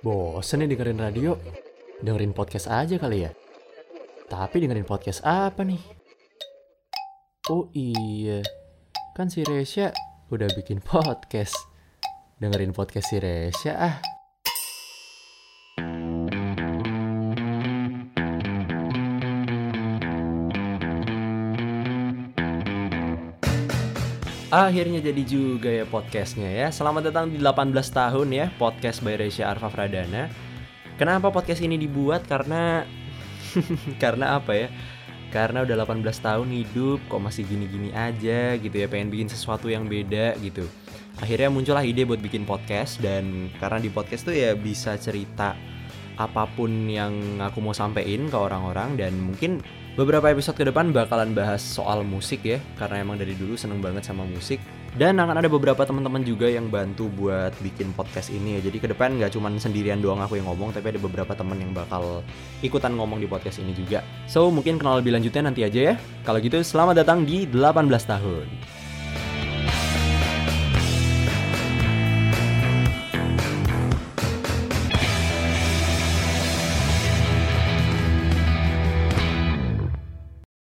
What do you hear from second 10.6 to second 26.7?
podcast. Dengerin podcast si Resya ah. Akhirnya jadi juga ya podcastnya